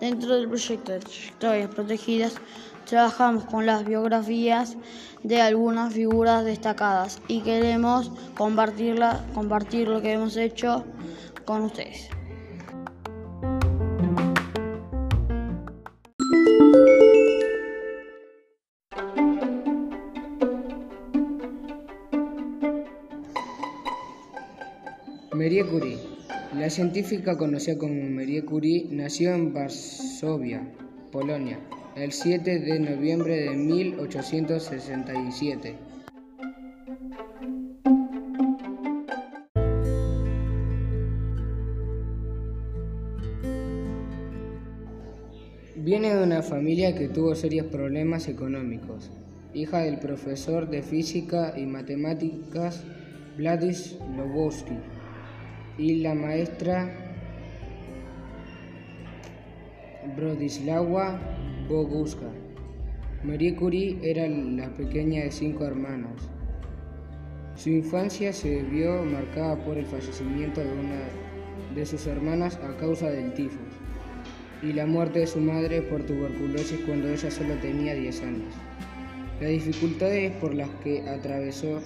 [0.00, 2.34] Dentro del proyecto de trayectorias protegidas,
[2.86, 4.76] trabajamos con las biografías
[5.22, 10.84] de algunas figuras destacadas y queremos compartirla, compartir lo que hemos hecho
[11.44, 12.08] con ustedes.
[25.34, 25.99] Marie Curie.
[26.60, 30.60] La científica conocida como Marie Curie nació en Varsovia,
[31.10, 31.58] Polonia,
[31.96, 35.74] el 7 de noviembre de 1867.
[45.76, 49.10] Viene de una familia que tuvo serios problemas económicos,
[49.54, 52.84] hija del profesor de física y matemáticas
[53.38, 54.76] Vladis Lobowski
[55.80, 56.90] y la maestra
[60.14, 61.18] Brodislava
[61.68, 62.30] Boguska.
[63.24, 66.28] Marie Curie era la pequeña de cinco hermanos.
[67.54, 71.00] Su infancia se vio marcada por el fallecimiento de una
[71.74, 73.72] de sus hermanas a causa del tifus
[74.62, 78.54] y la muerte de su madre por tuberculosis cuando ella solo tenía 10 años.
[79.40, 81.80] Las dificultades por las que atravesó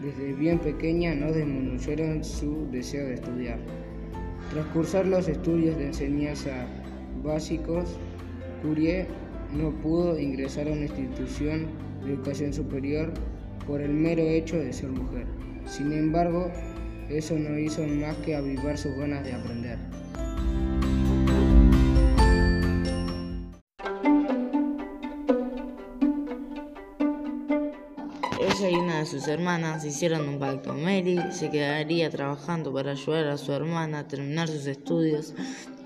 [0.00, 3.58] desde bien pequeña no disminuyeron su deseo de estudiar.
[4.50, 6.66] Tras cursar los estudios de enseñanza
[7.22, 7.98] básicos,
[8.62, 9.06] Curie
[9.52, 11.66] no pudo ingresar a una institución
[12.04, 13.12] de educación superior
[13.66, 15.26] por el mero hecho de ser mujer.
[15.66, 16.50] Sin embargo,
[17.08, 19.78] eso no hizo más que avivar sus ganas de aprender.
[29.28, 30.72] Hermanas hicieron un pacto.
[30.74, 35.34] Mary se quedaría trabajando para ayudar a su hermana a terminar sus estudios,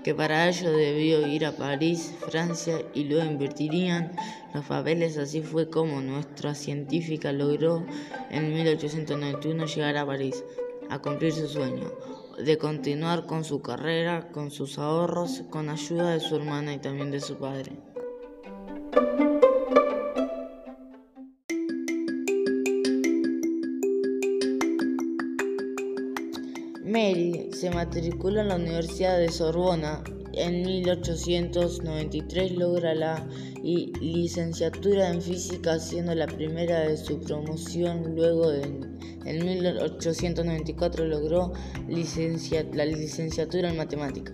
[0.03, 4.11] que para ello debió ir a París, Francia, y luego invertirían
[4.53, 5.17] los papeles.
[5.17, 7.85] Así fue como nuestra científica logró
[8.29, 10.43] en 1891 llegar a París,
[10.89, 11.91] a cumplir su sueño
[12.37, 17.11] de continuar con su carrera, con sus ahorros, con ayuda de su hermana y también
[17.11, 17.71] de su padre.
[27.61, 30.03] Se matriculó en la Universidad de Sorbona.
[30.33, 33.23] En 1893 logra la
[33.61, 38.15] licenciatura en física, siendo la primera de su promoción.
[38.15, 38.97] Luego, en,
[39.45, 41.53] 1894, logró
[41.87, 44.33] la licenciatura en matemática.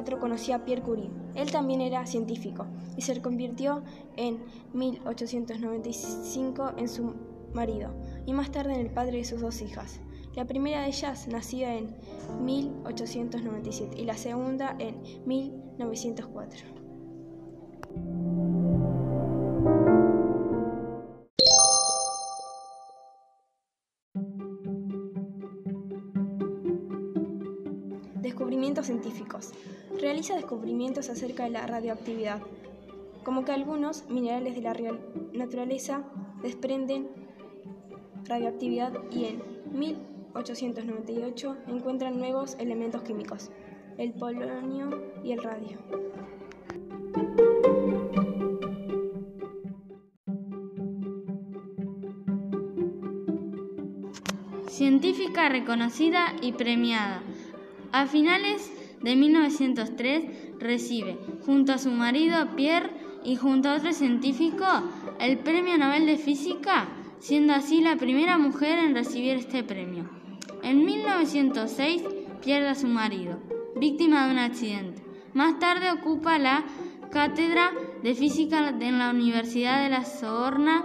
[0.00, 1.10] 1894 conoció a Pierre Curie.
[1.34, 2.66] Él también era científico
[2.96, 3.82] y se convirtió
[4.16, 7.14] en 1895 en su
[7.52, 7.94] marido
[8.26, 10.00] y más tarde en el padre de sus dos hijas.
[10.34, 11.96] La primera de ellas nacida en
[12.42, 16.79] 1897 y la segunda en 1904.
[30.20, 32.42] Realiza descubrimientos acerca de la radioactividad,
[33.24, 34.74] como que algunos minerales de la
[35.32, 36.04] naturaleza
[36.42, 37.08] desprenden
[38.26, 39.42] radioactividad y en
[39.72, 43.50] 1898 encuentran nuevos elementos químicos,
[43.96, 44.90] el polonio
[45.24, 45.78] y el radio.
[54.68, 57.22] Científica reconocida y premiada.
[57.92, 60.24] A finales de 1903
[60.58, 62.90] recibe, junto a su marido Pierre
[63.24, 64.64] y junto a otro científico,
[65.18, 66.88] el Premio Nobel de Física,
[67.18, 70.08] siendo así la primera mujer en recibir este premio.
[70.62, 72.02] En 1906
[72.42, 73.38] pierde a su marido,
[73.76, 75.02] víctima de un accidente.
[75.32, 76.64] Más tarde ocupa la
[77.10, 77.72] cátedra
[78.02, 80.84] de física en la Universidad de la Sorbona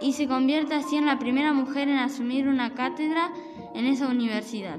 [0.00, 3.30] y se convierte así en la primera mujer en asumir una cátedra
[3.74, 4.78] en esa universidad.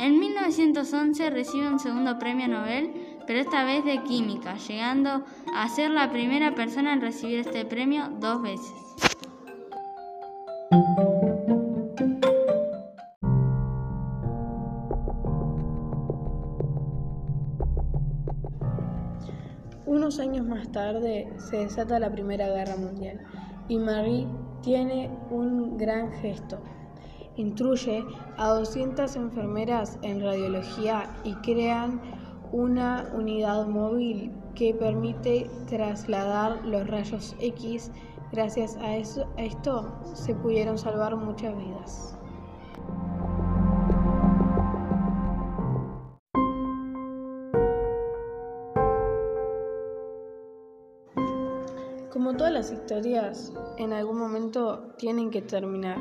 [0.00, 5.90] En 1911 recibe un segundo premio Nobel, pero esta vez de química, llegando a ser
[5.90, 8.72] la primera persona en recibir este premio dos veces.
[19.84, 23.20] Unos años más tarde se desata la Primera Guerra Mundial
[23.68, 24.26] y Marie
[24.62, 26.62] tiene un gran gesto.
[27.36, 28.04] Instruye
[28.36, 32.00] a 200 enfermeras en radiología y crean
[32.52, 37.90] una unidad móvil que permite trasladar los rayos X
[38.32, 42.16] Gracias a, eso, a esto se pudieron salvar muchas vidas.
[52.12, 55.98] Como todas las historias, en algún momento tienen que terminar.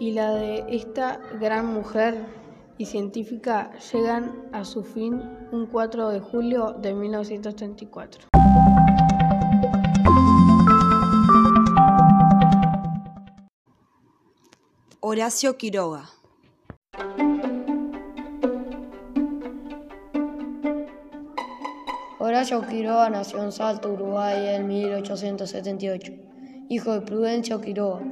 [0.00, 2.14] Y la de esta gran mujer
[2.78, 8.28] y científica llegan a su fin un 4 de julio de 1934.
[15.00, 16.10] Horacio Quiroga.
[22.20, 26.12] Horacio Quiroga nació en Salto, Uruguay en 1878,
[26.68, 28.02] hijo de Prudencio Quiroga,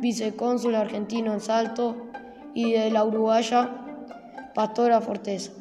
[0.00, 1.96] vicecónsul argentino en Salto
[2.54, 3.70] y de la uruguaya
[4.54, 5.52] Pastora Forteza.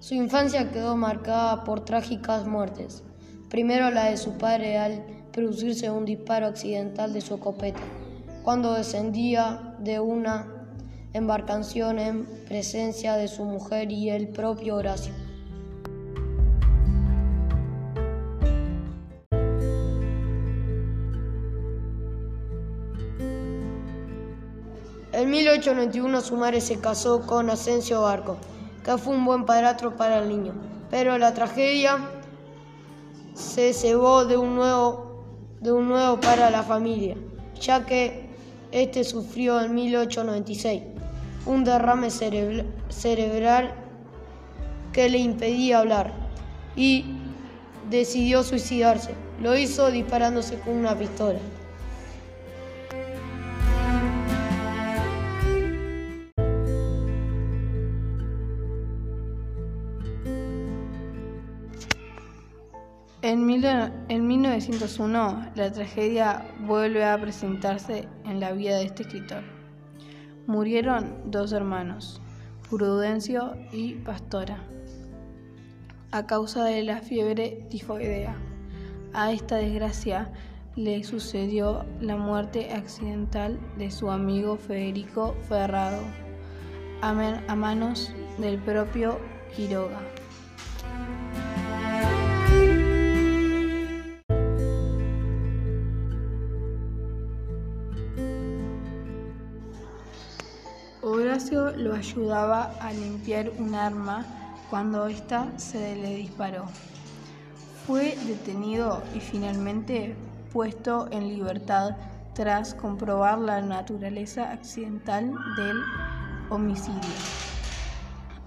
[0.00, 3.02] Su infancia quedó marcada por trágicas muertes.
[3.50, 7.80] Primero la de su padre al producirse un disparo accidental de su escopeta,
[8.44, 10.55] cuando descendía de una
[11.16, 15.12] embarcación en presencia de su mujer y el propio Horacio.
[25.12, 28.36] En 1891 su madre se casó con Asensio Barco,
[28.84, 30.52] que fue un buen padrastro para el niño,
[30.90, 32.10] pero la tragedia
[33.32, 35.24] se cebó de un nuevo,
[35.60, 37.16] de un nuevo para la familia,
[37.58, 38.28] ya que
[38.72, 40.95] este sufrió en 1896
[41.46, 43.74] un derrame cerebral
[44.92, 46.12] que le impedía hablar
[46.74, 47.04] y
[47.90, 49.14] decidió suicidarse.
[49.40, 51.38] Lo hizo disparándose con una pistola.
[63.22, 69.55] En, 1901, la tragedia vuelve a presentarse en la vida de este escritor.
[70.46, 72.20] Murieron dos hermanos,
[72.70, 74.62] Prudencio y Pastora,
[76.12, 78.36] a causa de la fiebre tifoidea.
[79.12, 80.30] A esta desgracia
[80.76, 86.02] le sucedió la muerte accidental de su amigo Federico Ferrado,
[87.00, 89.18] a manos del propio
[89.56, 90.00] Quiroga.
[101.52, 104.24] Lo ayudaba a limpiar un arma
[104.68, 106.64] cuando ésta se le disparó.
[107.86, 110.16] Fue detenido y finalmente
[110.52, 111.96] puesto en libertad
[112.34, 115.80] tras comprobar la naturaleza accidental del
[116.50, 117.00] homicidio.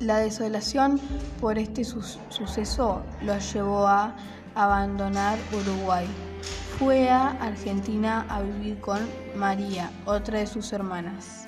[0.01, 0.99] La desolación
[1.39, 4.13] por este suceso lo llevó a
[4.55, 6.05] abandonar Uruguay.
[6.77, 8.99] Fue a Argentina a vivir con
[9.35, 11.47] María, otra de sus hermanas.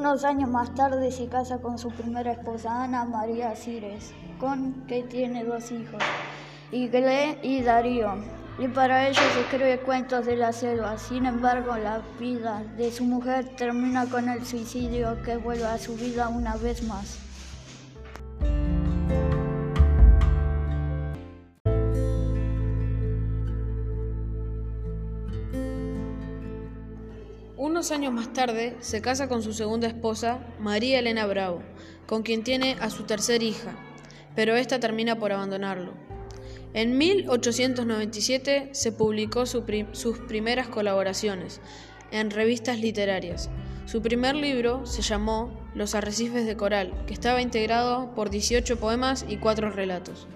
[0.00, 5.02] Unos años más tarde se casa con su primera esposa, Ana María Cires, con que
[5.02, 6.02] tiene dos hijos,
[6.72, 8.14] Igle y Darío.
[8.58, 10.96] Y para ellos escribe cuentos de la selva.
[10.96, 15.94] Sin embargo, la vida de su mujer termina con el suicidio que vuelve a su
[15.96, 17.29] vida una vez más.
[27.70, 31.62] Unos años más tarde se casa con su segunda esposa, María Elena Bravo,
[32.08, 33.76] con quien tiene a su tercera hija,
[34.34, 35.92] pero esta termina por abandonarlo.
[36.74, 41.60] En 1897 se publicó sus primeras colaboraciones
[42.10, 43.50] en revistas literarias.
[43.86, 49.24] Su primer libro se llamó Los Arrecifes de Coral, que estaba integrado por 18 poemas
[49.28, 50.26] y 4 relatos.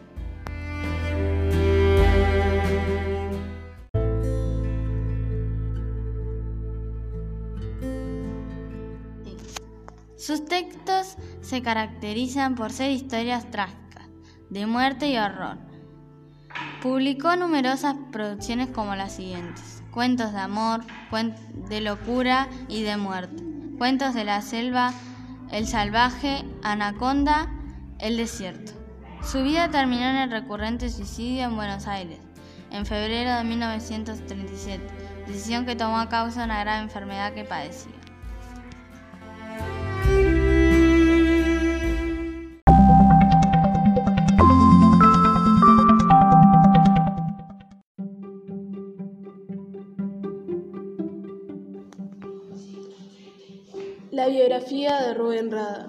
[10.25, 14.09] Sus textos se caracterizan por ser historias trágicas,
[14.49, 15.59] de muerte y horror.
[16.81, 20.81] Publicó numerosas producciones como las siguientes: Cuentos de amor,
[21.69, 23.43] de locura y de muerte,
[23.77, 24.95] Cuentos de la selva,
[25.51, 27.53] El salvaje, Anaconda,
[27.99, 28.73] El desierto.
[29.23, 32.21] Su vida terminó en el recurrente suicidio en Buenos Aires,
[32.71, 34.83] en febrero de 1937,
[35.27, 38.04] decisión que tomó a causa de una grave enfermedad que padecía.
[55.25, 55.89] Rubén Rada.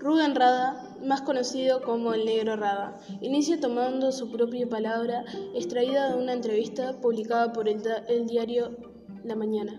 [0.00, 5.24] Rubén Rada, más conocido como el Negro Rada, inicia tomando su propia palabra
[5.54, 7.80] extraída de una entrevista publicada por el,
[8.26, 8.76] diario
[9.22, 9.76] La Mañana.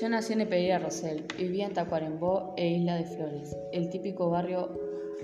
[0.00, 4.76] Yo nací en Epeira Rosell, vivía en Tacuarembó e Isla de Flores, el típico barrio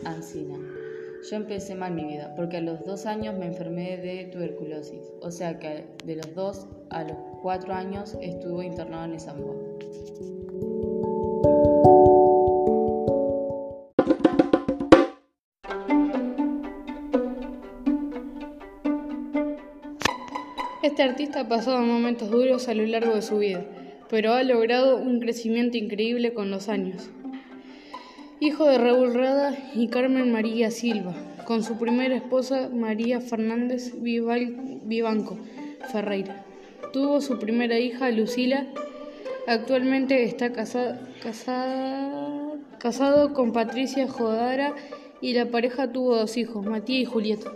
[0.04, 0.79] Ancina.
[1.28, 5.30] Yo empecé mal mi vida, porque a los dos años me enfermé de tuberculosis, o
[5.30, 9.34] sea que de los dos a los cuatro años estuve internado en esa
[20.82, 23.64] Este artista ha pasado momentos duros a lo largo de su vida
[24.10, 27.08] pero ha logrado un crecimiento increíble con los años.
[28.42, 35.37] Hijo de Raúl Rada y Carmen María Silva, con su primera esposa María Fernández Vivanco
[35.92, 36.42] Ferreira.
[36.90, 38.66] Tuvo su primera hija Lucila.
[39.47, 40.52] Actualmente está
[42.78, 44.75] casado con Patricia Jodara
[45.20, 47.50] y la pareja tuvo dos hijos, Matías y Julieta.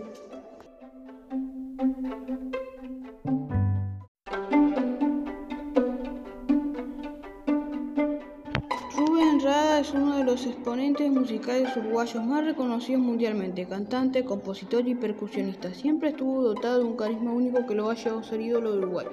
[9.47, 15.71] Es uno de los exponentes musicales uruguayos más reconocidos mundialmente, cantante, compositor y percusionista.
[15.71, 18.79] Siempre estuvo dotado de un carisma único que lo ha llevado a ser ídolo de
[18.79, 19.05] Uruguay.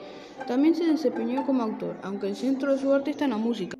[0.46, 3.76] También se desempeñó como autor, aunque el centro de su arte está en la música.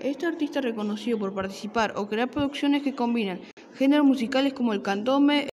[0.00, 3.40] Este artista reconocido por participar o crear producciones que combinan
[3.74, 5.48] géneros musicales como el cantome,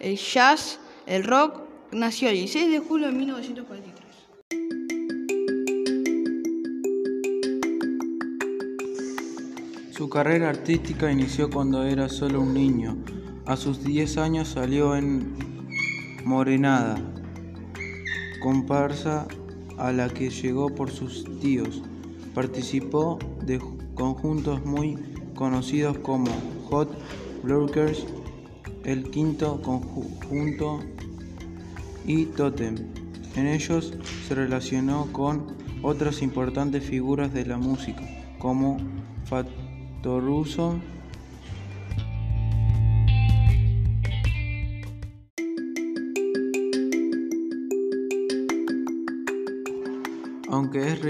[0.00, 4.29] el jazz, el rock, nació el 16 de julio de 1943.
[10.00, 12.96] Su carrera artística inició cuando era solo un niño.
[13.44, 15.36] A sus 10 años salió en
[16.24, 16.96] Morenada,
[18.40, 19.28] comparsa
[19.76, 21.82] a la que llegó por sus tíos.
[22.34, 23.60] Participó de
[23.94, 24.96] conjuntos muy
[25.34, 26.30] conocidos como
[26.70, 26.88] Hot
[27.42, 28.06] Blurkers,
[28.84, 30.80] El Quinto Conjunto
[32.06, 32.76] y Totem.
[33.36, 33.92] En ellos
[34.26, 35.44] se relacionó con
[35.82, 38.00] otras importantes figuras de la música,
[38.38, 38.78] como
[39.26, 39.46] Fat
[40.02, 40.78] Toruso.
[50.48, 51.00] Aunque es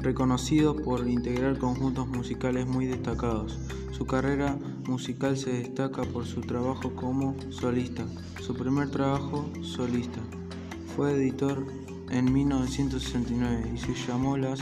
[0.00, 3.58] reconocido por integrar conjuntos musicales muy destacados,
[3.92, 8.04] su carrera musical se destaca por su trabajo como solista.
[8.40, 10.20] Su primer trabajo solista
[10.94, 11.66] fue editor
[12.10, 14.60] en 1969 y se llamó Las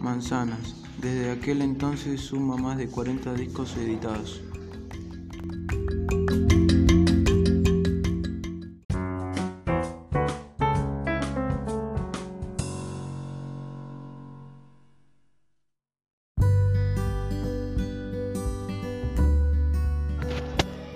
[0.00, 0.74] Manzanas.
[0.98, 4.40] Desde aquel entonces suma más de 40 discos editados.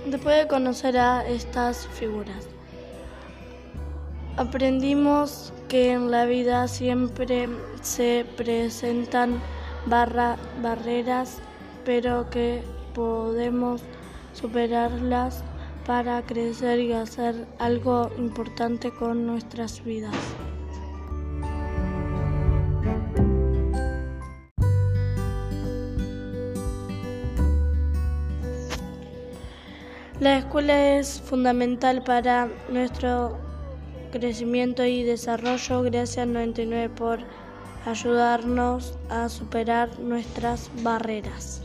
[0.07, 2.49] Después de conocer a estas figuras,
[4.37, 7.49] aprendimos que en la vida siempre
[7.81, 9.41] se presentan
[9.87, 11.39] barreras,
[11.85, 13.81] pero que podemos
[14.33, 15.45] superarlas
[15.87, 20.17] para crecer y hacer algo importante con nuestras vidas.
[30.19, 33.50] La escuela es fundamental para nuestro
[34.11, 35.83] crecimiento y desarrollo.
[35.83, 37.21] Gracias 99 por
[37.87, 41.63] ayudarnos a superar nuestras barreras.